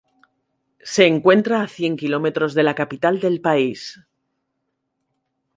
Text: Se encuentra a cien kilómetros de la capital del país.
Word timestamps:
Se 0.93 1.05
encuentra 1.05 1.61
a 1.61 1.67
cien 1.67 1.95
kilómetros 1.95 2.55
de 2.55 2.63
la 2.63 2.73
capital 2.73 3.19
del 3.19 3.39
país. 3.39 3.99